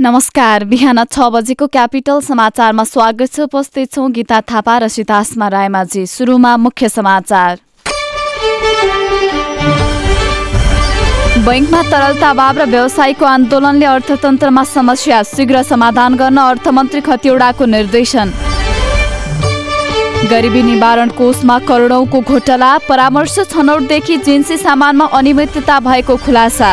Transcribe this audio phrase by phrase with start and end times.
[0.00, 6.04] नमस्कार बिहान छ बजेको क्यापिटल समाचारमा स्वागत छ। उपस्थित छौँ गीता थापा र सीतासमा रायमाझी।
[6.06, 7.58] सुरुमा मुख्य समाचार।
[11.42, 18.32] बैङ्कमा तरलता अभाव र व्यवसायीको आन्दोलनले अर्थतन्त्रमा समस्या शीघ्र समाधान गर्न अर्थमन्त्री खतिवड़ाको निर्देशन।
[20.30, 26.70] गरिबी निवारण कोषमा करोडौंको घोटाला परामर्श छनौटदेखि जिन्सी सामानमा अनियमितता भएको खुलासा।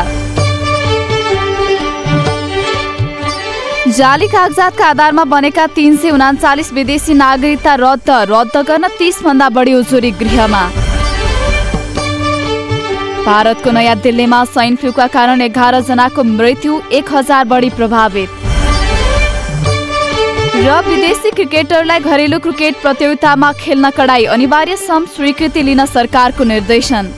[3.95, 9.73] जाली कागजातका आधारमा बनेका तीन सय उनाचालिस विदेशी नागरिकता रद्द रद्द गर्न तीस भन्दा बढी
[9.73, 10.63] उजुरी गृहमा।
[13.25, 18.29] भारतको नयाँ दिल्लीमा स्वाइन फ्लूका कारण एघार जनाको मृत्यु एक हजार बढी प्रभावित।
[20.57, 27.13] र विदेशी क्रिकेटरलाई घरेलु क्रिकेट प्रतियोगितामा खेल्न कडाई अनिवार्य सम स्वीकृति लिन सरकारको निर्देशन।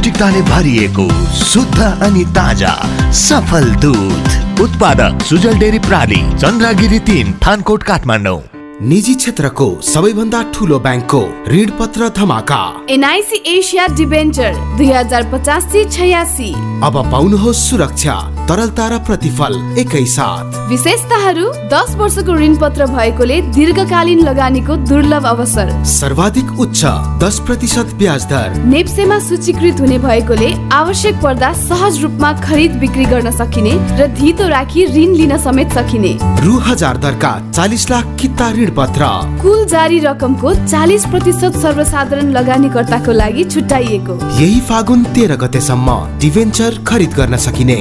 [0.00, 1.04] पौष्टिकताले भरिएको
[1.36, 2.72] शुद्ध अनि ताजा
[3.12, 8.40] सफल दूध। उत्पादक सुजल डेरी प्राली चन्द्रगिरी तिन थानकोट काठमाडौँ।
[8.82, 16.52] निजी क्षेत्रको सबैभन्दा ठुलो ब्याङ्कको ऋण पत्र धमाका। एनआइसी एसिया डिबेन्चर दुई हजार पचासी छयासी।
[16.84, 18.16] अब पाउनुहोस् सुरक्षा।
[18.50, 26.58] तरलता र प्रतिफल एकैसाथ विशेषताहरू दस वर्षको ऋण पत्र भएकोले दीर्घकालीन लगानीको दुर्लभ अवसर। सर्वाधिक
[26.60, 26.82] उच्च
[27.22, 33.30] दस प्रतिशत ब्याज दर। नेप्सेमा सूचीकृत हुने भएकोले आवश्यक पर्दा सहज रूपमा खरिद बिक्री गर्न
[33.32, 36.12] सकिने र धितो राखी ऋण लिन समेत सकिने।
[36.44, 39.12] रु हजार दरका चालिस लाख किता ऋण पत्र
[39.42, 47.14] कुल जारी रकमको चालिस प्रतिशत सर्वसाधारण लगानीकर्ताको लागि छुट्याइएको। यही फागुन तेह्र गतेसम्म डिभेन्चर खरिद
[47.14, 47.80] गर्न सकिने।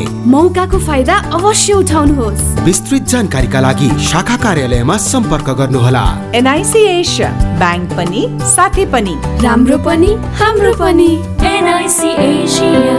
[0.59, 6.03] मौकाको फाइदा अवश्य उठाउनुहोस्। विस्तृत जानकारीका लागि शाखा कार्यालयमा सम्पर्क गर्नुहोला।
[6.35, 11.11] एनआइसी एसिया ब्याङ्क पनि साथै पनि। राम्रो पनि हाम्रो पनि।
[11.47, 12.97] एनआइसी एसिया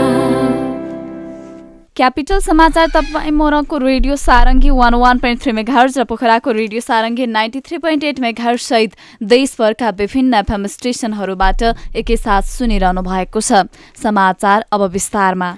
[1.97, 7.25] क्यापिटल समाचार तपाईँ मोरङको radio Sarangi one one point three megahertz र पोखराको radio Sarangi
[7.29, 8.97] ninety three point eight megahertz सहित
[9.35, 11.61] देशभरका विभिन्न एफएम स्टेसनहरूबाट
[11.93, 13.69] एकैसाथ सुनिरहनु भएको छ।
[14.01, 15.51] समाचार अब विस्तारमा।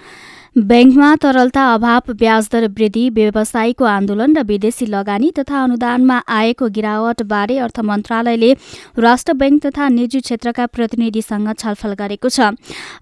[0.56, 7.58] ब्याङ्कमा तरलता अभाव ब्याज दर वृद्धि व्यवसायीको आन्दोलन र विदेशी लगानी तथा अनुदानमा आएको गिरावटबारे
[7.58, 8.52] अर्थ मन्त्रालयले
[8.97, 12.53] राष्ट्र ब्याङ्क तथा निजी क्षेत्रका प्रतिनिधिसँग छलफल गरेको छ।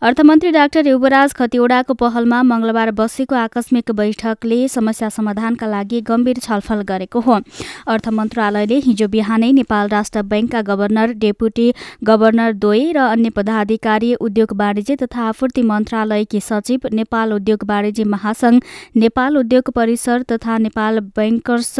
[0.01, 7.19] अर्थमन्त्री डाक्टर युवराज खतिवड़ाको पहलमा मंगलबार बसेको आकस्मिक बैठकले समस्या समाधानका लागि गम्भीर छलफल गरेको
[7.19, 7.40] हो।
[7.88, 11.67] अर्थ मन्त्रालयले हिजो बिहानै नेपाल राष्ट्र ब्याङ्कका गभर्नर डेपुटी
[12.06, 18.57] गभर्नर द्वय र अन्य पदाधिकारी उद्योग वाणिज्य तथा आपूर्ति मन्त्रालयकी सचिव नेपाल उद्योग वाणिज्य महासंघ
[19.03, 21.75] नेपाल उद्योग परिसर तथा नेपाल ब्याङ्कर्स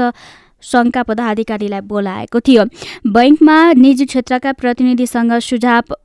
[0.64, 2.64] सङ्घका पदाधिकारीलाई बोलाएको थियो।
[3.14, 5.96] बैङ्कमा निजी क्षेत्रका प्रतिनिधिसँग सुझाव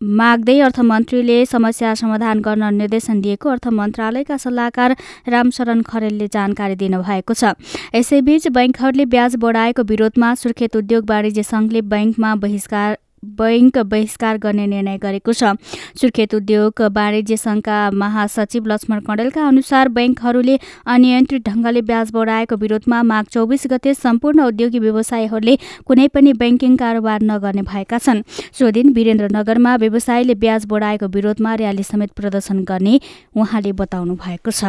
[0.00, 4.96] माग्दै अर्थमन्त्रीले समस्या समाधान गर्न निर्देशन दिएको अर्थ मन्त्रालयका सल्लाहकार
[5.34, 7.54] रामशरण खरेलले जानकारी दिनुभएको छ।
[7.94, 14.98] यसैबीच बैङ्कहरूले ब्याज बढाएको विरोधमा सुर्खेत उद्योग वाणिज्य सङ्घले बैङ्कमा बहिष्कार बैङ्क बहिष्कार गर्ने निर्णय
[14.98, 15.54] गरेको छ।
[16.00, 20.56] सुर्खेत उद्योग वाणिज्य सङ्घका महासचिव लक्ष्मण कण्डेलका अनुसार बैङ्कहरूले
[20.86, 25.56] अनियन्त्रित ढङ्गले ब्याज बढाएको विरोधमा माघ चौबिस गते सम्पूर्ण उद्योगी व्यवसायीहरूले
[25.86, 28.22] कुनै पनि ब्याङ्किङ कारोबार नगर्ने भएका छन्।
[28.52, 32.98] सो दिन वीरेन्द्रनगरमा व्यवसायीले ब्याज बढाएको विरोधमा र्याली समेत प्रदर्शन गर्ने
[33.36, 34.64] उहाँले बताउनु भएको छ।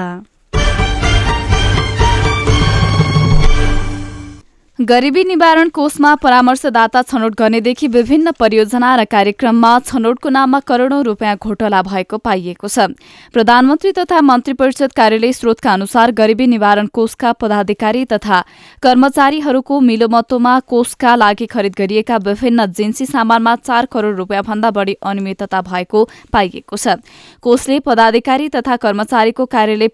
[4.83, 11.81] गरिबी निवारण कोषमा परामर्शदाता छनौट गर्नेदेखि विभिन्न परियोजना र कार्यक्रममा छनौटको नाममा करोडौं रुपियाँ घोटाला
[11.81, 12.91] भएको पाइएको छ।
[13.33, 18.41] प्रधानमन्त्री तथा मन्त्री परिषद कार्यालय स्रोतका अनुसार गरिबी निवारण कोषका पदाधिकारी तथा
[18.83, 25.62] कर्मचारीहरूको मिलोमतोमा कोषका लागि खरिद गरिएका विभिन्न जिन्सी सामानमा चार करोड़ रुपियाँ भन्दा बढी अनियमितता
[25.63, 26.03] भएको
[26.33, 27.00] पाइएको छ।
[27.41, 29.91] कोषले पदाधिकारी तथा कर्मचारीको कार्यालय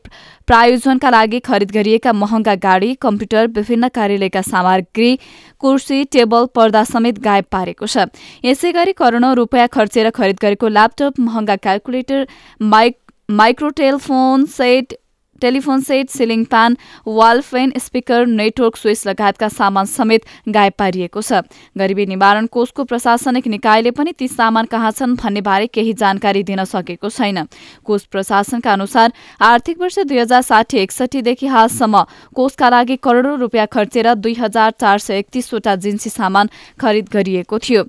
[0.47, 4.41] प्रायोजनका लागि खरिद गरिएका महँगा गाडी कम्प्युटर विभिन्न कार्यालयका
[4.79, 5.19] सामग्री
[5.59, 8.07] कुर्सी टेबल पर्दा समेत गायब पारेको छ।
[8.45, 12.27] यसै गरी करोडौं रुपियाँ खर्चेर खरिद गरेको ल्यापटप महँगा calculator
[12.61, 12.97] mic
[13.29, 14.93] microtelephone set
[15.41, 16.77] telephone set ceiling fan
[17.09, 21.41] wall fan speaker network switch लगायतका सामान समेत गायब पारिएको छ।
[21.75, 26.63] गरिबी निवारण कोषको प्रशासनिक निकायले पनि ती सामान कहाँ छन् भन्ने बारे केही जानकारी दिन
[26.65, 27.44] सकेको छैन।
[27.86, 32.03] कोष प्रशासनका अनुसार आर्थिक वर्ष दुई हजार साठी एकसठीदेखि हालसम्म
[32.36, 36.50] कोषका लागि करोडौं रुपियाँ खर्चेर दुई हजार चार सय एकतीसवटा जिन्सी सामान
[36.80, 37.83] खरिद गरिएको थियो।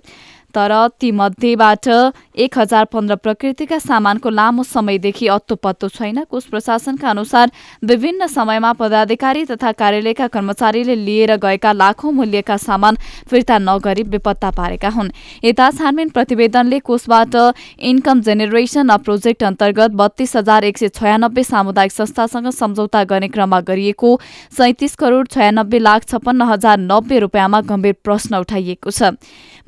[0.54, 1.88] तर तीमध्येबाट
[2.36, 7.50] एक हजार पन्ध्र प्रकृतिका सामानको लामो समयदेखि अत्तो पत्तो छैन। कोष प्रशासनका अनुसार
[7.82, 12.96] विभिन्न समयमा पदाधिकारी तथा कार्यालयका कर्मचारीले लिएर गएका लाखौं मूल्यका सामान
[13.30, 15.10] फिर्ता नगरी बेपत्ता पारेका हुन्।
[15.44, 17.36] यता छानबिन प्रतिवेदनले कोषबाट
[17.80, 24.10] इन्कम जेनेरेसन प्रोजेक्ट अन्तर्गत बत्तीस हजार एक सय छयानब्बे सामुदायिक संस्थासँग सम्झौता गर्ने क्रममा गरिएको
[24.56, 29.12] सैतिस करोड़ छयानब्बे लाख छपन्न हजार नब्बे रुपियाँमा गम्भीर प्रश्न उठाइएको छ।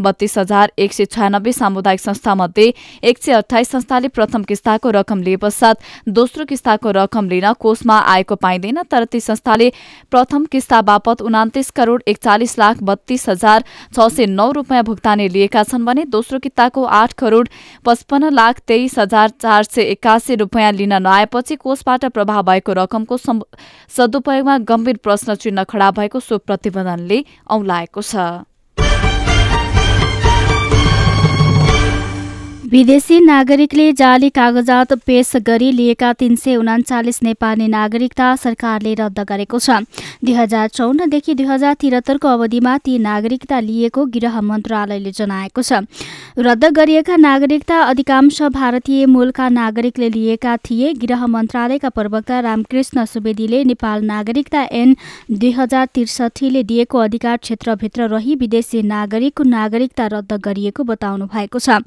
[0.02, 2.72] बत्तीस हजार एक सय छयानब्बे सामुदायिक संस्थामध्ये
[3.02, 8.36] एक सय अठाइस संस्थाले प्रथम किस्ताको रकम लिए पश्चात दोस्रो किस्ताको रकम लिन कोषमा आएको
[8.38, 9.70] पाइँदैन तर ती संस्थाले
[10.10, 13.64] प्रथम किस्ता बापत उनातिस करोड़ एकचालिस लाख बत्तीस हजार
[13.94, 17.46] छ सय नौ रुपियाँ भुक्तानी लिएका छन् भने दोस्रो किस्ताको आठ करोड़
[17.86, 24.58] पचपन्न लाख तेइस हजार चार सय एकासी रुपियाँ लिन नआएपछि कोषबाट प्रभाव भएको रकमको सदुपयोगमा
[24.68, 28.14] गम्भीर प्रश्न चिन्ह खडा भएको सो प्रतिवेदनले औलाएको छ।
[32.72, 39.58] विदेशी नागरिकले जाली कागजात पेश गरी लिएका तीन सय उनाचालिस नेपाली नागरिकता सरकारले रद्द गरेको
[39.58, 39.76] छ।
[40.24, 45.84] दुई हजार चौन्नदेखि दुई हजार त्रिहत्तरको अवधिमा ती नागरिकता लिएको गृह मन्त्रालयले जनाएको छ।
[46.38, 54.04] रद्द गरिएका नागरिकता अधिकांश भारतीय मूलका नागरिकले लिएका थिए। गृह मन्त्रालयका प्रवक्ता रामकृष्ण सुवेदीले नेपाल
[54.06, 54.96] नागरिकता ऐन
[55.28, 61.80] दुई हजार त्रिसठीले दिएको अधिकार क्षेत्रभित्र रही विदेशी नागरिकको नागरिकता रद्द गरिएको बताउनु भएको छ।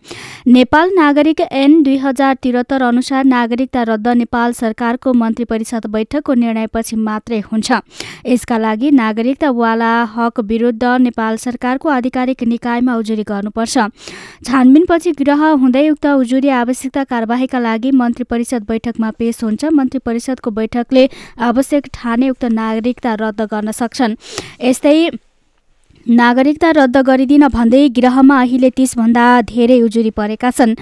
[0.76, 6.96] नेपाल नागरिक ऐन दुई हजार त्रिहत्तर अनुसार नागरिकता रद्द नेपाल सरकारको मन्त्री परिषद बैठकको निर्णयपछि
[7.00, 7.72] मात्रै हुन्छ।
[8.28, 13.78] यसका लागि नागरिकतावाला हक विरुद्ध नेपाल सरकारको आधिकारिक निकायमा उजुरी गर्नुपर्छ।
[14.48, 20.52] छानबिनपछि गृह हुँदै उक्त उजुरी आवश्यकता कार्यवाहीका लागि मन्त्री परिषद बैठकमा पेश हुन्छ। मन्त्री परिषदको
[20.52, 21.08] बैठकले
[21.40, 24.18] आवश्यक ठाने उक्त नागरिकता रद्द गर्न सक्छन्।
[24.62, 24.96] यस्तै
[26.06, 30.76] नागरिकता रद्द गरिदिन भन्दै गृहमा अहिले तीसभन्दा धेरै उजुरी परेका छन्।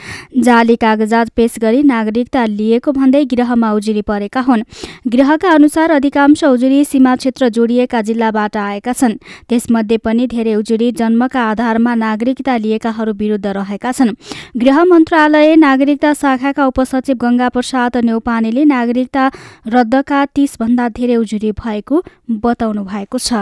[0.43, 4.63] जाली कागजात पेश गरी नागरिकता लिएको भन्दै गृहमा उजुरी परेका हुन्।
[5.07, 9.15] गृहका अनुसार अधिकांश उजुरी सीमा क्षेत्र जोडिएका जिल्लाबाट आएका छन्।
[9.49, 14.11] त्यसमध्ये पनि धेरै उजुरी जन्मका आधारमा नागरिकता लिएकाहरू विरुद्ध रहेका छन्।
[14.57, 19.31] गृह मन्त्रालय नागरिकता शाखाका उपसचिव गंगा प्रसाद नेौपानेले नागरिकता
[19.67, 22.03] रद्दका तीसभन्दा धेरै उजुरी भएको
[22.43, 23.33] बताउनु भएको छ।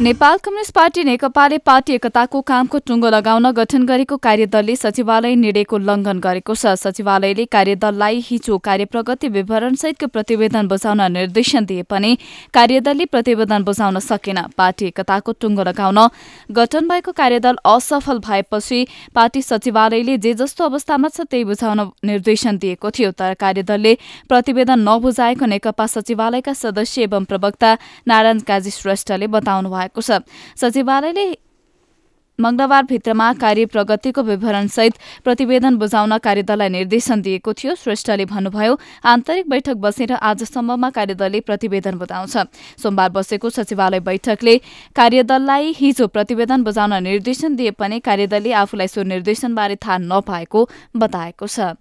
[0.00, 6.20] नेपाल कम्युनिष्ट पार्टी नेकपाले पार्टी एकताको कामको टुङ्गो लगाउन गठन गरेको कार्यदलले सचिवालय निर्णयको उल्लङ्घन
[6.20, 12.16] गरेको छ। सचिवालयले कार्यदललाई हिजो कार्यप्रगति विवरणसहितको प्रतिवेदन बुझाउन निर्देशन दिए पनि
[12.54, 16.00] कार्यदलले प्रतिवेदन बुझाउन सकेन। पार्टी एकताको टुङ्गो लगाउन
[16.50, 18.80] गठन भएको कार्यदल असफल भएपछि
[19.14, 23.94] पार्टी सचिवालयले जे जस्तो अवस्थामा छ त्यही बुझाउन निर्देशन दिएको थियो। तर कार्यदलले
[24.32, 27.76] प्रतिवेदन नबुझाएको नेकपा सचिवालयका सदस्य एवं प्रवक्ता
[28.08, 30.22] नारायण काजी श्रेष्ठले बताउनु भएको छ।
[30.56, 31.28] सचिवालयले
[32.38, 34.94] मंगलबार भित्रमा कार्य प्रगतिको विवरणसहित
[35.24, 42.36] प्रतिवेदन बुझाउन कार्यदललाई निर्देशन दिएको थियो। श्रेष्ठले भन्नुभयो आन्तरिक बैठक बसेर आजसम्ममा कार्यदलले प्रतिवेदन बुझाउँछ।
[42.80, 44.56] सोमबार बसेको सचिवालय बैठकले
[44.96, 51.76] कार्यदललाई हिजो प्रतिवेदन बुझाउन निर्देशन दिए पनि कार्यदलले आफूलाई सो निर्देशनबारे थाहा नपाएको बताएको छ।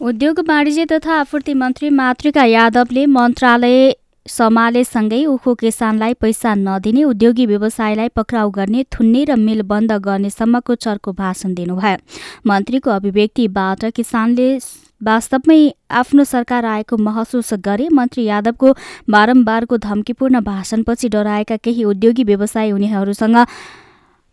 [0.00, 3.94] उद्योग वाणिज्य तथा आपूर्ति मन्त्री मातृका यादवले मन्त्रालय
[4.26, 11.12] सम्हालेसँगै उखु किसानलाई पैसा नदिने उद्योगी व्यवसायलाई पक्राउ गर्ने थुन्ने र मिल बन्द गर्नेसम्मको चर्को
[11.12, 11.96] भाषण दिनुभयो।
[12.46, 14.48] मन्त्रीको अभिव्यक्तिबाट किसानले
[15.00, 15.58] वास्तवमै
[15.90, 18.72] आफ्नो सरकार आएको महसुस गरे मन्त्री यादवको
[19.10, 23.36] बारम्बारको धम्कीपूर्ण भाषणपछि डराएका केही उद्योगी व्यवसायी उनीहरूसँग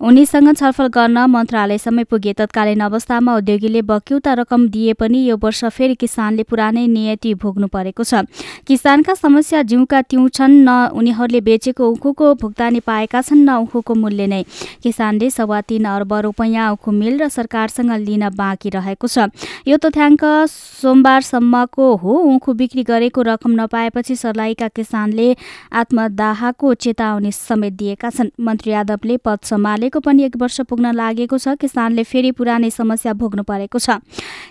[0.03, 5.95] उनीसँग छलफल गर्न मन्त्रालयसम्म पुगे। तत्कालीन अवस्थामा उद्योगीले बक्यौता रकम दिए पनि यो वर्ष फेरि
[5.95, 8.27] किसानले पुरानै नियति भोग्नु परेको छ।
[8.67, 14.27] किसानका समस्या जिउका त्यौँ छन् न उनीहरूले बेचेको उखुको भुक्तानी पाएका छन् न उखुको मूल्य
[14.27, 14.43] नै।
[14.83, 19.31] किसानले सवा तीन अर्ब रुपैयाँ उखु मिल र सरकारसँग लिन बाँकी रहेको छ।
[19.63, 25.31] यो तथ्याङ्क सोमबारसम्मको हो। उखु बिक्री गरेको रकम नपाएपछि सर्लाहीका किसानले
[25.72, 31.38] आत्मदाहको चेतावनी समेत दिएका छन्। मन्त्री यादवले पद सम्हाले भएको पनि एक वर्ष पुग्न लागेको
[31.38, 34.01] छ। किसानले फेरि पुरानै समस्या भोग्नु परेको छ।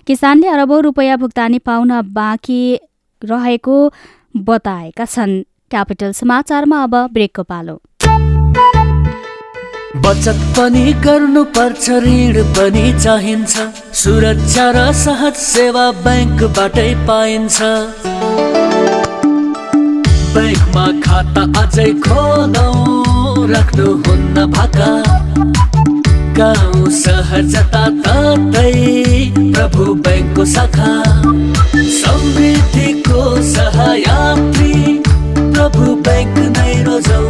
[0.06, 2.62] किसानले अरबौं रुपियाँ भुक्तानी पाउन बाँकी
[3.22, 3.76] रहेको
[4.38, 7.76] बताएका छन्। क्यापिटल समाचारमा अब ब्रेकको पालो।
[9.98, 13.54] बचत पनि गर्नुपर्छ ऋण पनि चाहिन्छ।
[13.98, 17.56] सुरक्षा र सहज सेवा ब्याङ्कबाटै पाइन्छ।
[20.34, 23.11] ब्याङ्कमा खाता अझै खोलौँ।
[23.50, 24.90] राख्नुहुन्न भाका
[26.38, 28.72] गाउँ सहर जताततै
[29.36, 30.92] प्रभु ब्याङ्कको शाखा
[31.98, 34.74] समृद्धिको सहायात्री
[35.36, 37.26] प्रभु ब्याङ्क नै रोजौँ।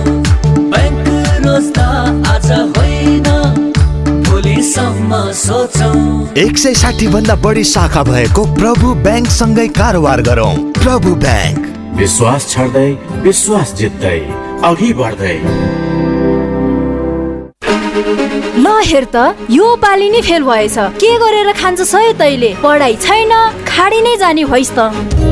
[0.73, 1.07] ब्याङ्क
[1.47, 1.89] रोज्दा
[2.35, 3.31] आज होइन
[6.39, 11.61] एक सय साठी भन्दा बढी शाखा भएको प्रभु ब्याङ्कसँगै कारोबार गरौँ। प्रभु ब्याङ्क।
[11.99, 12.91] विश्वास छर्दै
[13.27, 14.19] विश्वास जित्दै
[14.65, 15.37] अघि बढ्दै।
[18.55, 22.55] ल हेर त यो पालि नै फेल भएछ। के गरेर खान्छ सय तैले?
[22.63, 23.33] पढाइ छैन
[23.67, 25.32] खाडी नै जाने भइस् त।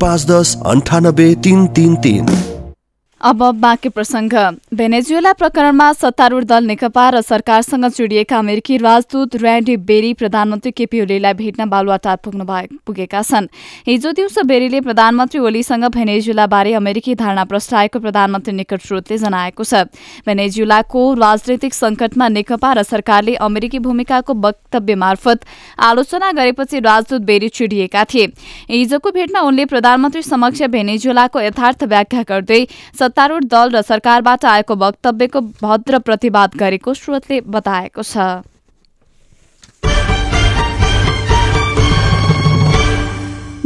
[0.00, 2.26] पाँच दस अन्ठानब्बे तिन तिन तिन।
[3.20, 4.34] अब बाँकी प्रसङ्ग।
[4.78, 11.34] भेनेजुएला प्रकरणमा सत्तारूढ दल नेकपा र सरकारसँग जोडिएका अमेरिकी राजदूत ऱ्यान्डी बेरी प्रधानमन्त्री केपी ओलीलाई
[11.34, 12.44] भेट्न बालुवाटार पुग्नु
[12.86, 13.46] पुगेका छन्।
[13.88, 19.90] हिजो दिउँसो बेरीले प्रधानमन्त्री ओलीसँग भेनेजुलाबारे अमेरिकी धारणा प्रस्ताएको प्रधानमन्त्री निकट स्रोतले जनाएको छ।
[20.22, 25.38] भेनेजुलाको राजनैतिक संकटमा नेकपा र सरकारले अमेरिकी भूमिकाको वक्तव्य मार्फत
[25.74, 28.30] आलोचना गरेपछि राजदूत बेरी चिडिएका थिए।
[28.70, 32.62] हिजोको भेटमा उनले प्रधानमन्त्री समक्ष भेनेजुलाको यथार्थ व्याख्या गर्दै
[33.08, 38.30] सत्तारूढ दल र सरकारबाट आएको वक्तव्यको भद्र प्रतिवाद गरेको स्रोतले बताएको छ।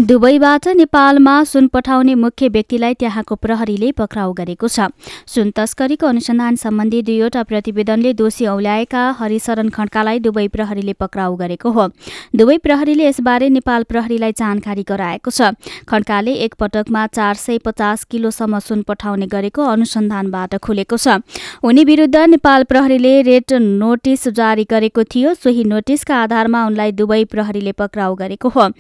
[0.01, 4.89] दुबईबाट नेपालमा सुन पठाउने मुख्य व्यक्तिलाई त्यहाँको प्रहरीले पक्राउ गरेको छ।
[5.29, 11.89] सुन तस्करीको अनुसन्धान सम्बन्धी दुईवटा प्रतिवेदनले दोषी औल्याएका हरिशरण खड्कालाई दुवै प्रहरीले पक्राउ गरेको हो।
[12.33, 15.53] दुवै प्रहरीले यसबारे नेपाल प्रहरीलाई जानकारी गराएको छ।
[15.85, 21.21] खड्काले एक पटकमा चार सय पचास किलोसम्म सुन पठाउने गरेको अनुसन्धानबाट खुलेको छ।
[21.63, 27.73] उनी विरुद्ध नेपाल प्रहरीले रेड नोटिस जारी गरेको थियो। सोही नोटिसका आधारमा उनलाई दुवै प्रहरीले
[27.77, 28.71] पक्राउ गरेको हो।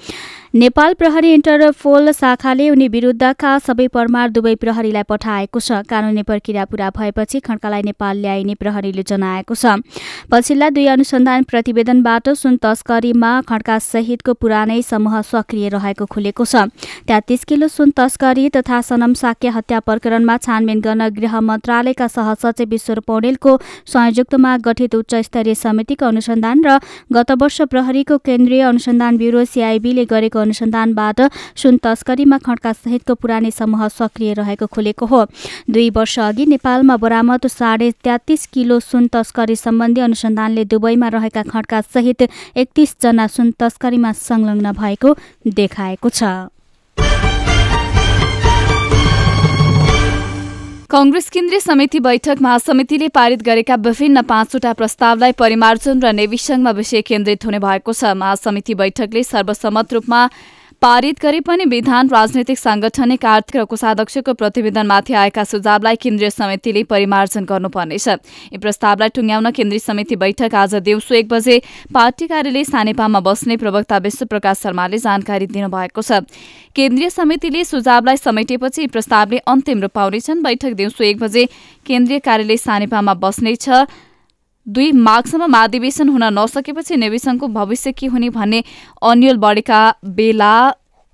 [0.54, 6.90] नेपाल प्रहरी इन्टरपोल शाखाले उनी विरुद्धका सबै परमार दुवै प्रहरीलाई पठाएको छ। कानूनी प्रक्रिया पूरा
[6.94, 9.82] भएपछि खड्कालाई नेपाल ल्याइने प्रहरीले जनाएको छ।
[10.30, 16.70] पछिल्ला दुई अनुसन्धान प्रतिवेदनबाट सुन तस्करीमा खड्का सहितको पुरानै समूह सक्रिय रहेको खुलेको छ।
[17.10, 23.02] तेत्तिस किलो सुन तस्करी तथा सनम साक्य हत्या प्रकरणमा छानबिन गर्न गृह मन्त्रालयका सहसचिव ईश्वर
[23.10, 23.56] पौडेलको
[23.88, 26.78] संयुक्तमा गठित उच्च स्तरीय समितिको अनुसन्धान र
[27.10, 30.46] गत वर्ष प्रहरीको केन्द्रीय अनुसन्धान ब्युरो सिआइबीले गरेको
[30.92, 31.20] अनुसन्धानबाट
[31.56, 35.24] सुन तस्करीमा खड्का सहितको पुरानै समूह सक्रिय रहेको खुलेको हो।
[35.70, 41.80] दुई वर्ष अघि नेपालमा बरामद साढे तेत्तिस किलो सुन तस्करी सम्बन्धी अनुसन्धानले दुबईमा रहेका खड्का
[41.82, 46.22] सहित एकतीसजना सुन तस्करीमा संलग्न भएको देखाएको छ।
[50.92, 57.44] कंग्रेस केन्द्रीय समिति बैठक महासमितिले पारित गरेका विभिन्न पाँचवटा प्रस्तावलाई परिमार्जन र नेविसङमा विषय केन्द्रित
[57.44, 60.20] हुने भएको छ। महासमिति बैठकले सर्वसम्मत रूपमा
[60.82, 67.44] पारित गरे पनि विधान राजनैतिक सांगठनिक आर्थिक र कोषाध्यक्षको प्रतिवेदनमाथि आएका सुझावलाई केन्द्रीय समितिले परिमार्जन
[67.46, 71.62] गर्नुपर्नेछ। यी प्रस्तावलाई टुङ्ग्याउन केन्द्रीय समिति बैठक आज दिउँसो एक बजे
[71.94, 76.26] पार्टी कार्यालय सानेपामा बस्ने प्रवक्ता विश्व प्रकाश शर्माले जानकारी दिनुभएको छ।
[76.74, 81.46] केन्द्रीय समितिले सुझावलाई समेटेपछि प्रस्तावले अन्तिम रूप पाउनेछन्। बैठक दिउँसो एक बजे
[81.86, 83.68] केन्द्रीय कार्यालय सानेपामा बस्नेछ
[84.66, 88.62] दुई माघसम्म महाधिवेशन हुन नसकेपछि नेविसङको भविष्य के हुने भन्ने
[89.02, 89.80] अन्यल बढेका
[90.16, 90.54] बेला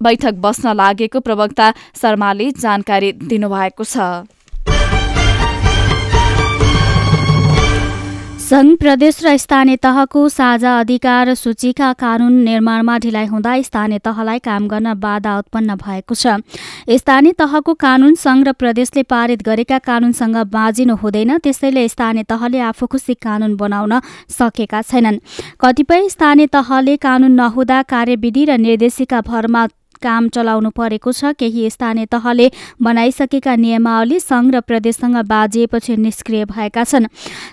[0.00, 3.96] बैठक बस्न लागेको प्रवक्ता शर्माले जानकारी दिनुभएको छ।
[8.48, 14.68] संघ प्रदेश र स्थानीय तहको साझा अधिकार सूचीका कानून निर्माणमा ढिलाइ हुँदा स्थानीय तहलाई काम
[14.68, 16.40] गर्न बाधा उत्पन्न भएको छ।
[16.96, 22.86] स्थानीय तहको कानून संघ र प्रदेशले पारित गरेका कानूनसँग बाँजिनु हुँदैन त्यसैले स्थानीय तहले आफू
[22.88, 23.92] खुसी कानून बनाउन
[24.32, 25.18] सकेका छैनन्।
[25.60, 29.66] कतिपय स्थानीय तहले कानून नहुँदा कार्यविधि र निर्देशिका भरमा
[30.02, 32.50] काम चलाउनु परेको छ। केही स्थानीय तहले
[32.82, 37.06] बनाइसकेका नियमावली सङ्घ र प्रदेशसँग बाजिएपछि निष्क्रिय भएका छन्।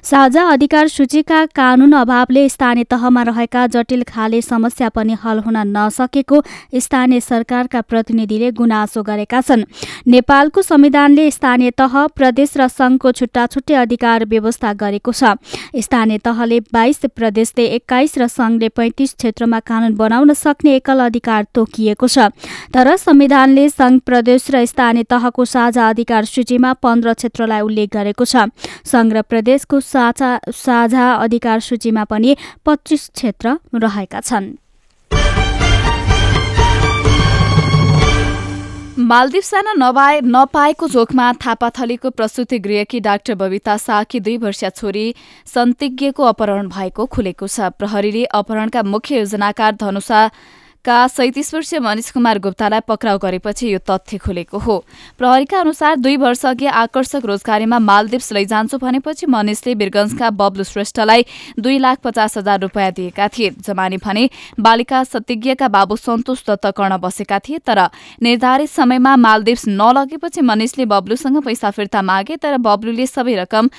[0.04, 6.42] साझा अधिकार सूचीका कानून अभावले स्थानीय तहमा रहेका जटिल खाले समस्या पनि हल हुन नसकेको
[6.78, 9.64] स्थानीय सरकारका प्रतिनिधिले गुनासो गरेका छन्।
[10.08, 15.36] नेपालको संविधानले स्थानीय तह प्रदेश र सङ्घको छुट्टा छुट्टै अधिकार व्यवस्था गरेको छ।
[15.76, 22.08] स्थानीय तहले बाइस प्रदेशले एक्काइस र सङ्घले पैंतिस क्षेत्रमा कानून बनाउन सक्ने एकल अधिकार तोकिएको
[22.08, 22.35] छ।
[22.74, 28.52] तर संविधानले सङ्घ प्रदेश र स्थानीय तहको साझा अधिकार सूचीमा पन्ध्र क्षेत्रलाई उल्लेख गरेको छ।
[28.86, 34.54] सङ्घ र प्रदेशको साझा अधिकार सूचीमा पनि पच्चिस क्षेत्र रहेका छन्।
[38.96, 45.06] मालदिव साना नपाए नपाएको जोखमा थापाथलीको प्रस्तुति गृहकी डाक्टर बबिता शाहकी दुई वर्षीय छोरी
[45.46, 50.22] सन्तिज्ञको अपहरण भएको खुलेको छ। प्रहरीले अपहरणका मुख्य योजनाकार धनुषा
[50.86, 54.78] का सैतिस वर्षीय मनिष कुमार गुप्तालाई पक्राउ गरेपछि यो तथ्य खुलेको हो।
[55.18, 61.26] प्रहरीका अनुसार दुई वर्ष अघि आकर्षक रोजगारीमा मालदिप्स लैजान्छु भनेपछि मनिषले वीरगंजका बब्लु श्रेष्ठलाई
[61.60, 66.98] दुई लाख पचास हजार रुपियाँ दिएका थिए। जमानी भने बालिका सतिज्ञका बाबु सन्तोष दत्त कर्ण
[67.00, 67.82] बसेका थिए तर
[68.22, 73.70] निर्धारित समयमा मालदिप्स नलगेपछि मनिषले बब्लुसँग पैसा फिर्ता मागे तर बब्लुले सबै रकम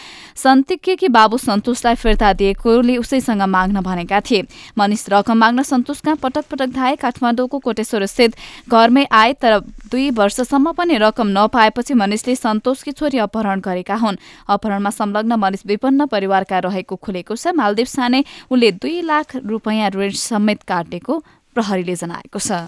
[0.42, 4.44] सन्तिज्ञकी बाबु सन्तोषलाई फिर्ता दिएकोले उसैसँग माग्न भनेका थिए।
[4.78, 8.36] मनिष रकम माग्न सन्तोषका पटक पटक धाए काठमाडौँको कोटेश्वर स्थित
[8.68, 9.58] घरमै आए तर
[9.90, 14.16] दुई वर्षसम्म पनि रकम नपाएपछि मनिषले सन्तोषकी छोरी अपहरण गरेका हुन्।
[14.48, 20.10] अपहरणमा संलग्न मनिष विपन्न परिवारका रहेको खुलेको छ। मालदिव साने उनले दुई लाख रुपियाँ ऋण
[20.10, 21.22] समेत काटेको
[21.56, 22.66] प्रहरीले जनाएको छ।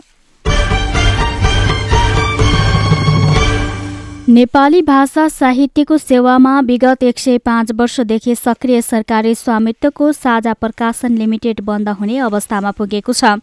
[4.28, 11.60] नेपाली भाषा साहित्यको सेवामा विगत एक सय पाँच वर्षदेखि सक्रिय सरकारी स्वामित्वको साझा प्रकाशन लिमिटेड
[11.64, 13.40] बन्द हुने अवस्थामा पुगेको छ।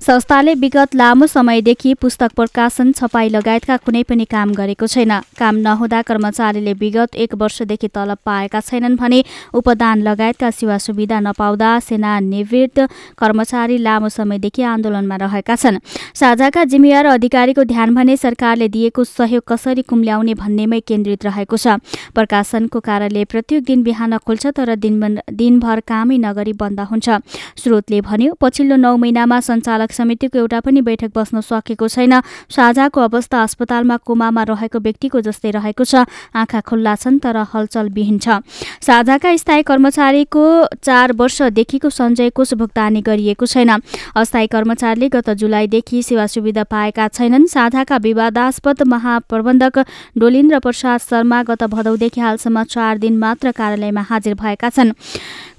[0.00, 6.00] संस्थाले विगत लामो समयदेखि पुस्तक प्रकाशन छपाई लगायतका कुनै पनि काम गरेको छैन। काम नहुँदा
[6.02, 9.22] कर्मचारीले विगत एक वर्षदेखि तलब पाएका छैनन् भने
[9.54, 12.78] उपदान लगायतका सेवा सुविधा नपाउँदा सेनानिवृत्त
[13.18, 15.78] कर्मचारी लामो समयदेखि आन्दोलनमा रहेका छन्।
[16.14, 21.80] साझाका जिम्मेवार अधिकारीको ध्यान भने सरकारले दिएको सहयोग कसरी कुम्ल्याउने भन्नेमै केन्द्रित रहेको छ।
[22.14, 27.08] प्रकाशनको कार्यालय प्रत्येक दिन बिहान खुल्छ तर दिन दिनभर कामै नगरी बन्द हुन्छ।
[27.56, 33.42] स्रोतले भन्यो पछिल्लो नौ महिनामा सञ्चालक समितिको एउटा पनि बैठक बस्न सकेको छैन। साझाको अवस्था
[33.42, 38.40] अस्पतालमा कोमामा रहेको व्यक्तिको जस्तै रहेको छ। आँखा खुल्ला छन् तर हलचल विहीन छ।
[38.80, 40.44] साझाका स्थायी कर्मचारीको
[40.82, 43.70] चार वर्षदेखिको सञ्चय कोष भुक्तानी गरिएको छैन।
[44.16, 49.78] अस्थायी कर्मचारीले गत जुलाईदेखि सेवा सुविधा पाएका छैनन्। साझाका विवादास्पद महाप्रबन्धक
[50.18, 54.92] डोलिन्द्र प्रसाद शर्मा गत भदौदेखि हालसम्म चार दिन मात्र कार्यालयमा हाजिर भएका छन्।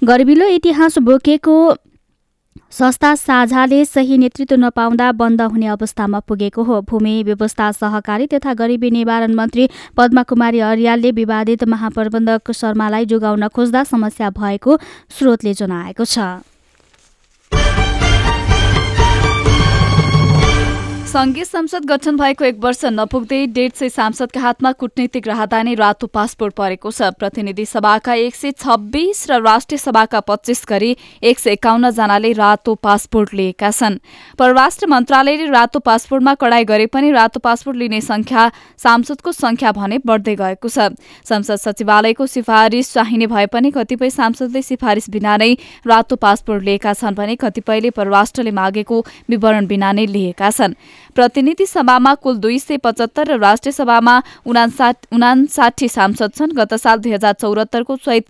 [0.04, 1.56] गर्बिलो इतिहास बोकेको
[2.72, 8.90] संस्था साझाले सही नेतृत्व नपाउँदा बन्द हुने अवस्थामा पुगेको हो। भूमि व्यवस्था सहकारी तथा गरिबी
[8.90, 14.78] निवारण मन्त्री पद्मा कुमारी अर्यालले विवादित महाप्रबन्धक शर्मालाई जोगाउन खोज्दा समस्या भएको
[15.18, 16.18] स्रोतले जनाएको छ।
[21.08, 26.54] संघीय संसद गठन भएको एक वर्ष नपुग्दै डेढ सय सांसदका हातमा कूटनीतिक राहदानी रातो पासपोर्ट
[26.54, 30.90] परेको छ। प्रतिनिधि सभाका एक सय छब्बीस र राष्ट्रिय सभाका पच्चीस गरी
[31.22, 33.96] एक सय एकाउन्न जनाले रातो पासपोर्ट लिएका छन्।
[34.38, 38.44] परराष्ट्र मन्त्रालयले रातो पासपोर्टमा कडाई गरे पनि रातो पासपोर्ट लिने संख्या
[38.76, 40.92] सांसदको संख्या भने बढ्दै गएको छ।
[41.24, 45.52] संसद सचिवालयको सिफारिस चाहिने भए पनि कतिपय सांसदले सिफारिस बिना नै
[45.88, 50.76] रातो पासपोर्ट लिएका छन् भने कतिपयले परराष्ट्रले मागेको विवरण बिना नै लिएका छन्।
[51.18, 54.14] प्रतिनिधि सभामा कुल दुई सय पचहत्तर र राष्ट्रिय सभामा
[54.46, 58.26] उनासाठी सांसद छन्। गत साल दुई हजार चौरात्तरको चैत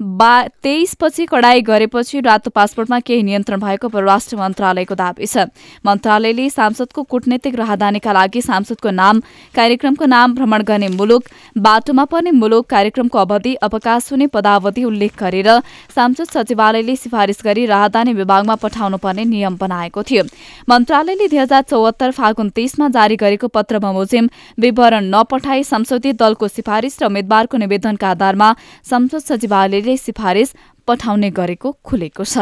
[0.00, 5.44] बा तेइसपछि कडाई गरेपछि रातो पासपोर्टमा केही नियन्त्रण भएको परराष्ट्र मन्त्रालयको दावी छ।
[5.84, 9.20] मन्त्रालयले सांसदको कूटनीतिक राहदानीका लागि सांसदको नाम
[9.54, 11.24] कार्यक्रमको नाम भ्रमण गर्ने मुलुक
[11.58, 15.50] बाटोमा पर्ने मुलुक कार्यक्रमको अवधि अवकाश हुने पदावधि उल्लेख गरेर
[15.94, 20.24] सांसद सचिवालयले सिफारिस गरी राहदानी विभागमा पठाउनु पर्ने नियम बनाएको थियो।
[20.68, 26.98] मन्त्रालयले दुई हजार चौहत्तर फागुन तेइसमा जारी गरेको पत्र बमोजिम विवरण नपठाई संसदीय दलको सिफारिस
[27.02, 28.50] र उम्मेद्वारको निवेदनका आधारमा
[28.90, 30.54] संसद सचिवालयले सिफारिस
[30.86, 32.38] पठाउने गरेको खुलेको छ।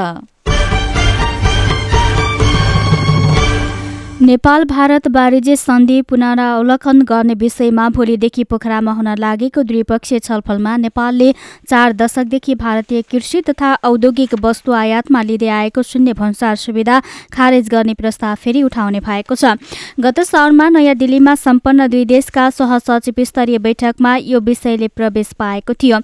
[4.22, 11.30] नेपाल भारत वाणिज्य सन्धि पुनरावलोकन गर्ने विषयमा भोलिदेखि पोखरामा हुन लागेको द्विपक्षीय छलफलमा नेपालले
[11.70, 17.00] चार दशकदेखि भारतीय कृषि तथा औद्योगिक वस्तु आयातमा लिँदै आएको शून्य भन्सार सुविधा
[17.32, 19.54] खारेज गर्ने प्रस्ताव फेरि उठाउने भएको छ।
[20.00, 26.00] गत साउनमा नयाँ दिल्लीमा सम्पन्न दुई देशका सहसचिव स्तरीय बैठकमा यो विषयले प्रवेश पाएको थियो।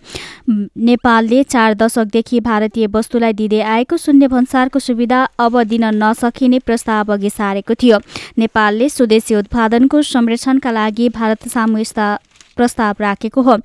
[0.86, 7.30] नेपालले चार दशकदेखि भारतीय वस्तुलाई दिँदै आएको शून्य भन्सारको सुविधा अब दिन नसकिने प्रस्ताव अघि
[7.32, 8.02] सारेको थियो।
[8.38, 11.82] नेपालले स्वदेशी उत्पादनको संरक्षणका लागि भारत सामु
[12.56, 13.56] प्रस्ताव राखेको हो।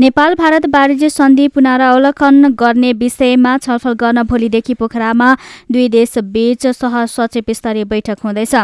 [0.00, 5.36] नेपाल भारत वाणिज्य सन्धि पुनरावलोकन गर्ने विषयमा छलफल गर्न भोलिदेखि पोखरामा
[5.72, 8.54] दुई देश बीच सह सचिव स्तरीय बैठक हुँदैछ।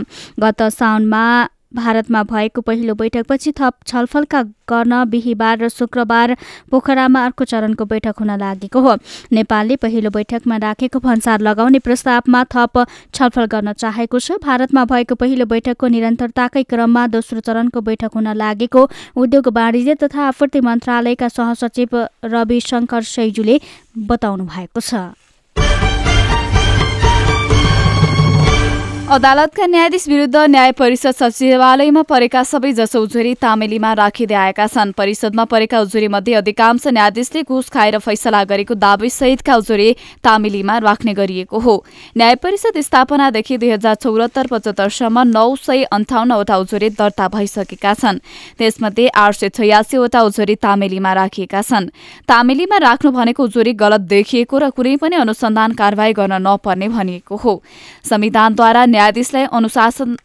[0.40, 1.24] गत साउनमा
[1.74, 6.36] भारतमा भएको पहिलो बैठकपछि थप छलफलका गर्न बिहिबार र शुक्रबार
[6.70, 8.94] पोखरामा अर्को चरणको बैठक हुन लागेको हो।
[9.32, 15.46] नेपालले पहिलो बैठकमा राखेको भन्सार लगाउने प्रस्तावमा थप छलफल गर्न चाहेको छ। भारतमा भएको पहिलो
[15.46, 21.90] बैठकको निरन्तरताकै क्रममा दोस्रो चरणको बैठक हुन लागेको उद्योग वाणिज्य तथा आपूर्ति मन्त्रालयका सहसचिव
[22.24, 23.60] रविशङ्कर सैजुले
[24.08, 25.23] बताउनु भएको छ।
[29.04, 35.44] अदालतका न्यायाधीश विरुद्ध न्याय परिषद सचिवालयमा परेका सबै जसो उजुरी तामेलीमा राखिँदै आएका छन्। परिषदमा
[35.44, 39.88] परेका उजुरी मध्ये अधिकांश न्यायाधीशले घुस खाएर फैसला गरेको दावी सहितका उजुरी
[40.24, 41.74] तामेलीमा राख्ने गरिएको हो।
[42.16, 48.18] न्याय परिषद स्थापनादेखि दुई हजार चौरात्तर पचहत्तरसम्म नौ सय अन्ठाउन्नवटा उजुरी दर्ता भइसकेका छन्।
[48.56, 51.92] त्यसमध्ये आठ सय छयासीवटा उजुरी तामेलीमा राखिएका छन्।
[52.24, 57.60] तामेलीमा राख्नु भनेको उजुरी गलत देखिएको र कुनै पनि अनुसन्धान कारवाही गर्न नपर्ने भनिएको हो।
[58.02, 60.16] संविधानद्वारा न्यायाधीशलाई अनुशासन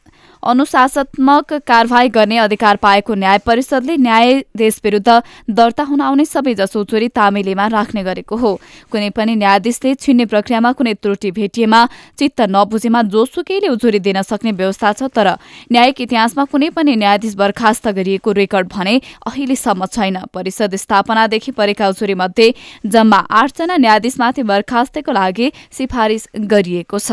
[0.44, 5.12] अनुशासनात्मक कारवाही गर्ने अधिकार पाएको न्याय परिषदले न्यायाधीश विरुद्ध
[5.52, 8.52] दर्ता हुन आउने सबै जसो चोरी तामेलीमा राख्ने गरेको हो।
[8.92, 11.82] कुनै पनि न्यायाधीशले छिन्ने प्रक्रियामा कुनै त्रुटि भेटिएमा
[12.20, 15.28] चित्त नबुझेमा जोसुकैले उजुरी दिन सक्ने व्यवस्था छ तर
[15.72, 18.96] न्यायिक इतिहासमा कुनै पनि न्यायाधीश बर्खास्त गरिएको रेकर्ड भने
[19.28, 22.54] अहिलेसम्म छैन। परिषद स्थापनादेखि परेका उजुरी मध्ये
[22.88, 27.12] जम्मा आठजना न्यायाधीशमाथि बर्खास्तको लागि सिफारिस गरिएको छ।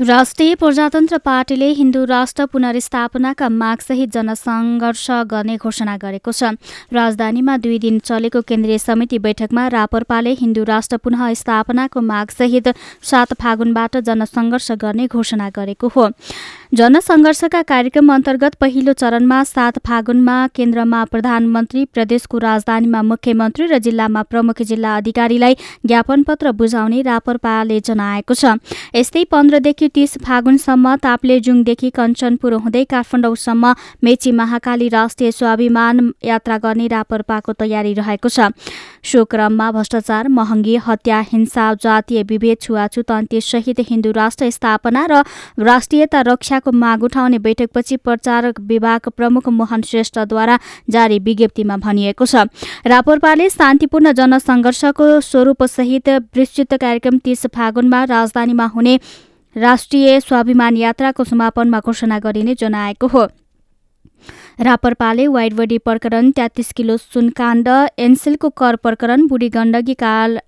[0.00, 6.56] राष्ट्रिय प्रजातन्त्र पार्टीले हिन्दू राष्ट्र पुनर्स्थापनाका मागसहित जनसङ्घर्ष गर्ने घोषणा गरेको छ।
[6.88, 12.72] राजधानीमा दुई दिन चलेको केन्द्रीय समिति बैठकमा रापरपाले हिन्दू राष्ट्र पुनः स्थापनाको मागसहित
[13.04, 16.08] सात फागुनबाट जनसङ्घर्ष गर्ने घोषणा गरेको हो।
[16.72, 24.62] जनसङ्घर्षका कार्यक्रम अन्तर्गत पहिलो चरणमा सात फागुनमा केन्द्रमा प्रधानमन्त्री प्रदेशको राजधानीमा मुख्यमन्त्री र जिल्लामा प्रमुख
[24.62, 25.54] जिल्ला अधिकारीलाई
[25.86, 28.54] ज्ञापन पत्र बुझाउने रापरपाले जनाएको छ।
[28.94, 37.52] यस्तै पन्ध्रदेखि तीस फागुनसम्म ताप्लेजुङदेखि कञ्चनपुर हुँदै काठमाडौँसम्म मेची महाकाली राष्ट्रिय स्वाभिमान यात्रा गर्ने रापरपाको
[37.58, 38.54] तयारी रहेको छ।
[39.02, 45.22] सो क्रममा भ्रष्टाचार महँगी हत्या हिंसा जातीय विभेद छुवाछुत अन्त्य सहित हिन्दू राष्ट्र स्थापना र
[45.58, 46.20] राष्ट्रियता
[46.60, 50.58] रक्षाको माग उठाउने बैठकपछि प्रचार विभाग प्रमुख मोहन श्रेष्ठद्वारा
[50.90, 52.44] जारी विज्ञप्तिमा भनिएको छ।
[52.84, 58.94] रापरपाले शान्तिपूर्ण जनसङ्घर्षको स्वरूपसहित विस्तृत कार्यक्रम तीस फागुनमा राजधानीमा हुने
[59.56, 63.24] राष्ट्रिय स्वाभिमान यात्राको समापनमा घोषणा गरिने जनाएको हो।
[64.60, 67.68] रापरपाले वाइडबडी प्रकरण तेत्तिस किलो सुनकाण्ड
[67.98, 70.38] एनसेलको कर प्रकरण बुढी गण्डकी काल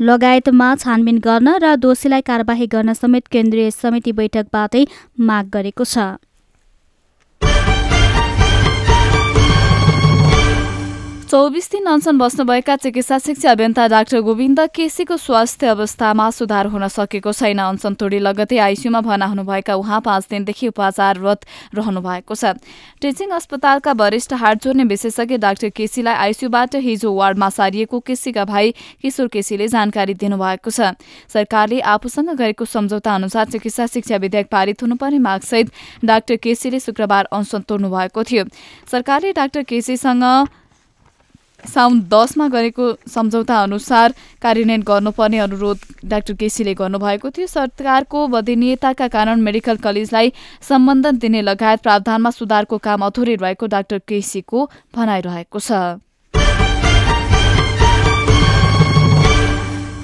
[0.00, 4.84] लगायतमा छानबिन गर्न र दोषीलाई कारवाही गर्न समेत केन्द्रीय समिति बैठकबाटै
[5.20, 6.04] माग गरेको छ।
[11.28, 17.32] चौबिस दिन अनसन बस्नुभएका चिकित्सा शिक्षा अभियन्ता डाक्टर गोविन्द केसीको स्वास्थ्य अवस्थामा सुधार हुन सकेको
[17.32, 21.44] छैन। अनसन तोडी लगतै आइसियूमा भर्ना हुनुभएका उहाँ पाँच दिनदेखि उपचाररत
[21.76, 22.56] रहनु भएको छ।
[23.02, 29.28] टिचिङ अस्पतालका वरिष्ठ हाट जोड्ने विशेषज्ञ डाक्टर केसीलाई आइसियूबाट हिजो वार्डमा सारिएको केसीका भाइ किशोर
[29.28, 30.96] केसीले जानकारी दिनुभएको छ।
[31.28, 35.72] सरकारले आफूसँग गरेको सम्झौता अनुसार चिकित्सा शिक्षा विधेयक पारित हुनुपर्ने मागसहित
[36.04, 38.44] डाक्टर केसीले शुक्रबार अनसन तोड्नु भएको थियो।
[38.88, 40.24] सरकारले डाक्टर केसीसँग
[41.64, 49.40] साउन दसमा गरेको सम्झौता अनुसार कार्यान्वयन गर्नुपर्ने अनुरोध डाक्टर केसीले गर्नुभएको थियो। सरकारको बदनीयताका कारण
[49.42, 55.72] मेडिकल कलेजलाई सम्बन्धन दिने लगायत प्रावधानमा सुधारको काम अधुरै रहेको डाक्टर केसीको भनाइरहेको छ।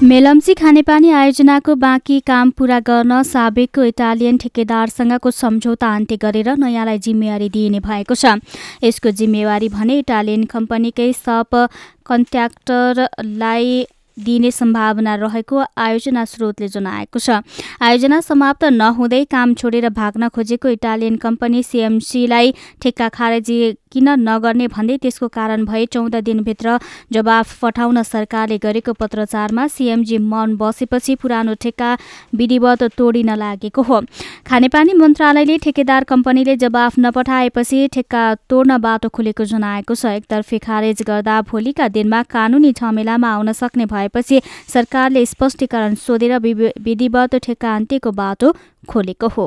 [0.05, 7.49] मेलम्ची खानेपानी आयोजनाको बाँकी काम पूरा गर्न साबिकको इटालियन ठेकेदारसँगको सम्झौता अन्त्य गरेर नयाँलाई जिम्मेवारी
[7.49, 8.37] दिइने भएको छ।
[8.85, 11.57] यसको जिम्मेवारी भने इटालियन कम्पनीकै सब
[12.05, 13.85] कन्ट्र्याक्टरलाई
[14.17, 17.41] दिने सम्भावना रहेको आयोजना स्रोतले जनाएको छ।
[17.81, 23.59] आयोजना समाप्त नहुँदै काम छोडेर भाग्न खोजेको इटालियन कम्पनी सिएमसीलाई ठेक्का खारेजी
[23.95, 26.79] किन नगर्ने भन्दै त्यसको कारण भए चौध दिनभित्र
[27.13, 31.91] जवाफ पठाउन सरकारले गरेको पत्रचारमा सिएमजी मन बसेपछि पुरानो ठेक्का
[32.35, 34.01] विधिवत तोडिन लागेको हो।
[34.47, 41.41] खानेपानी मन्त्रालयले ठेकेदार कम्पनीले जवाफ नपठाएपछि ठेक्का तोड्न बाटो खुलेको जनाएको छ। एकतर्फी खारेज गर्दा
[41.49, 48.55] भोलिका दिनमा कानुनी झमेलामा आउन सक्ने भएपछि सरकारले स्पष्टीकरण सोधेर विधिवत ठेक्का अन्त्यको बाटो
[48.89, 49.47] खोलेको हो।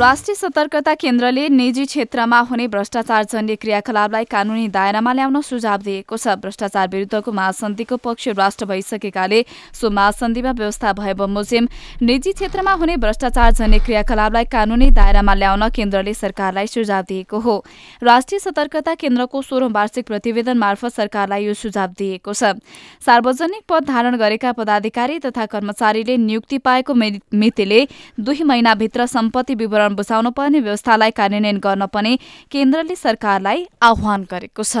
[0.00, 6.36] राष्ट्रिय सतर्कता केन्द्रले निजी क्षेत्रमा हुने भ्रष्टाचार जन्य क्रियाकलापलाई कानूनी दायरामा ल्याउन सुझाव दिएको छ।
[6.40, 9.44] भ्रष्टाचार विरुद्धको महासन्धिको पक्ष राष्ट्र भइसकेकाले
[9.76, 11.68] सो महासन्धिमा व्यवस्था भए बमोजिम
[12.02, 17.58] निजी क्षेत्रमा हुने भ्रष्टाचार जन्य क्रियाकलापलाई कानूनी दायरामा ल्याउन केन्द्रले सरकारलाई सुझाव दिएको हो।
[18.02, 22.56] राष्ट्रिय सतर्कता केन्द्रको सोह्रौं वार्षिक प्रतिवेदन मार्फत सरकारलाई यो सुझाव दिएको छ।
[23.04, 27.86] सार्वजनिक पद धारण गरेका पदाधिकारी तथा कर्मचारीले नियुक्ति पाएको मितिले
[28.20, 32.12] दुई महिनाभित्र सम्पत्ति विवरण बुझाउनु पर्ने व्यवस्थालाई कार्यान्वयन गर्न पनि
[32.52, 34.76] केन्द्रले सरकारलाई आह्वान गरेको छ।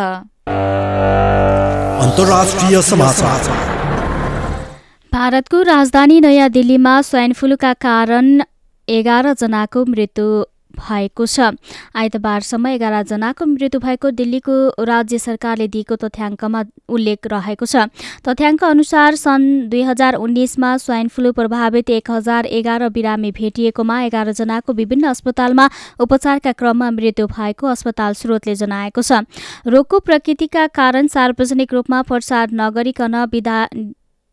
[5.12, 8.26] भारतको राजधानी नयाँ दिल्लीमा स्वाइन फ्लूका कारण
[8.88, 10.26] एघार जनाको मृत्यु
[10.78, 11.40] भएको छ।
[11.96, 17.88] आइतबारसम्म एघारजनाको मृत्यु भएको दिल्लीको राज्य सरकारले दिएको तथ्याङ्कमा उल्लेख रहेको छ।
[18.24, 24.72] तथ्याङ्क अनुसार सन् दुई हजार उन्नाइसमा स्वाइन फ्लू प्रभावित एक हजार एघार बिरामी भेटिएकोमा एघारजनाको
[24.72, 25.68] विभिन्न अस्पतालमा
[26.00, 29.24] उपचारका क्रममा मृत्यु भएको अस्पताल स्रोतले जनाएको छ।
[29.66, 33.58] रोगको प्रकृतिका कारण सार्वजनिक रूपमा प्रसार नगरिकन विधा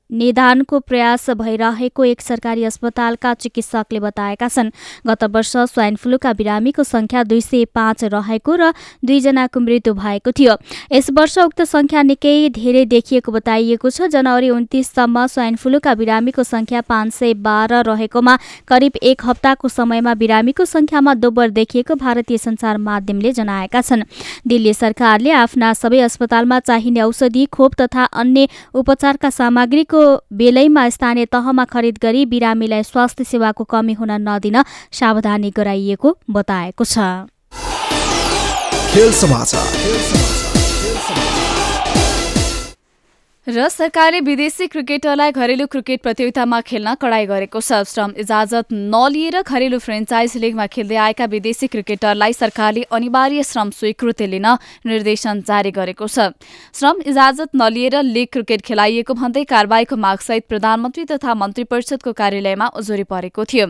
[0.10, 4.70] निदानको प्रयास भइरहेको एक सरकारी अस्पतालका चिकित्सकले बताएका छन्।
[5.08, 8.72] गत वर्ष स्वाइन फ्लूका बिरामीको संख्या दुई सय पाँच रहेको र
[9.04, 10.56] दुईजनाको मृत्यु भएको थियो।
[10.92, 16.82] यस वर्ष उक्त संख्या निकै धेरै देखिएको बताइएको छ। जनवरी उन्तिससम्म स्वाइन फ्लूका बिरामीको संख्या
[16.84, 23.32] पाँच सय बाह्र रहेकोमा करिब एक हप्ताको समयमा बिरामीको संख्यामा दोब्बर देखिएको भारतीय सञ्चार माध्यमले
[23.34, 24.04] जनाएका छन्।
[24.48, 29.97] दिल्ली सरकारले आफ्ना सबै अस्पतालमा चाहिने औषधि खोप तथा अन्य उपचारका सामग्रीको
[30.34, 36.98] बेलैमा स्थानीय तहमा खरिद गरी बिरामीलाई स्वास्थ्य सेवाको कमी हुन नदिन सावधानी गराइएको बताएको छ।
[43.48, 49.78] र सरकारले विदेशी क्रिकेटरलाई घरेलु क्रिकेट प्रतियोगितामा खेल्न कडाई गरेको छ। श्रम इजाजत नलिएर घरेलु
[49.80, 54.48] फ्रेन्चाइज लिगमा खेल्दै आएका विदेशी क्रिकेटरलाई सरकारले अनिवार्य श्रम स्वीकृति लिन
[54.84, 56.36] निर्देशन जारी गरेको छ।
[56.76, 63.08] श्रम इजाजत नलिएर लिग क्रिकेट खेलाइएको भन्दै कारवाहीको मागसहित प्रधानमन्त्री तथा मन्त्री परिषदको कार्यालयमा उजुरी
[63.08, 63.68] परेको थियो।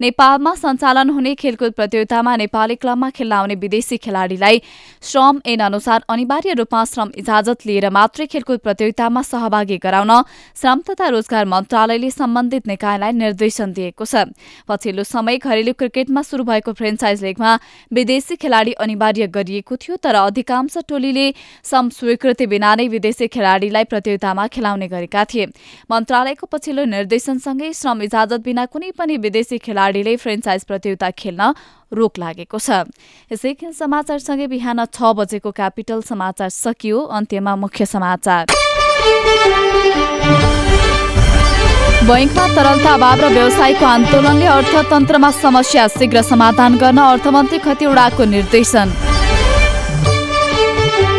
[0.00, 4.62] नेपालमा सञ्चालन हुने खेलकुद प्रतियोगितामा नेपाली क्लबमा खेल्न आउने विदेशी खेलाड़ीलाई
[5.04, 10.12] श्रम ऐन अनुसार अनिवार्य रूपमा श्रम इजाजत लिएर मात्रै खेलकुद प्रतियोगितामा सहभागी गराउन
[10.56, 14.28] श्रम तथा रोजगार मन्त्रालयले सम्बन्धित निकायलाई निर्देशन दिएको छ।
[14.68, 17.58] पछिल्लो समय घरेलु क्रिकेटमा शुरू भएको फ्रेन्चाइज लिगमा
[17.92, 21.26] विदेशी खेलाड़ी अनिवार्य गरिएको थियो तर अधिकांश टोलीले
[21.64, 25.46] सम स्वीकृति बिना नै विदेशी खेलाड़ीलाई प्रतियोगितामा खेलाउने गरेका थिए।
[25.90, 31.52] मन्त्रालयको पछिल्लो निर्देशनसँगै श्रम इजाजत बिना कुनै पनि विदेशी खेलाड़ीले फ्रेन्चाइज प्रतियोगिता खेल्न
[31.88, 32.84] रोक लागेको छ।
[33.32, 38.67] यसै समाचारसँगै बिहान छ बजेको क्यापिटल समाचार सकियो। अन्त्यमा मुख्य समाचार।
[42.08, 48.88] बैङ्कमा तरलता अभाव र व्यवसायको आन्दोलनले अर्थतन्त्रमा समस्या शीघ्र समाधान गर्न अर्थमन्त्री खतिवड़ाको निर्देशन।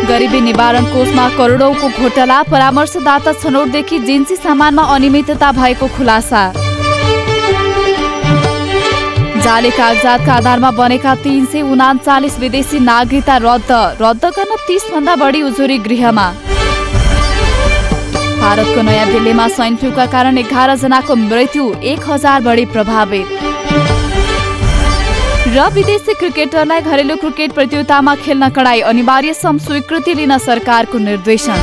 [0.08, 6.42] गरिबी निवारण कोषमा करोडौंको घोटाला परामर्शदाता छनौटदेखि जिन्सी सामानमा अनियमितता भएको खुलासा।
[9.44, 15.42] जाले कागजातका आधारमा बनेका तीन सय उनाचालिस विदेशी नागरिकता रद्द रद्द गर्न तीस भन्दा बढी
[15.42, 16.26] उजुरी गृहमा।
[18.40, 23.26] भारतको नयाँ दिल्लीमा स्वाइन फ्लूका कारण एघार जनाको मृत्यु एक हजार बढी प्रभावित।
[25.48, 31.58] र विदेशी क्रिकेटरलाई घरेलु क्रिकेट प्रतियोगितामा खेल्न कडाई अनिवार्य सम स्वीकृति लिन सरकारको निर्देशन।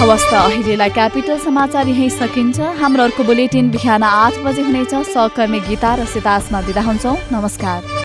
[0.00, 5.94] हवस् अहिलेलाई क्यापिटल समाचार यहीँ सकिन्छ। हाम्रो अर्को बुलेटिन बिहान आठ बजे हुनेछ। सहकर्मी गीता
[5.94, 8.00] र सितासमा दिँदा हुन्छौँ। नमस्कार।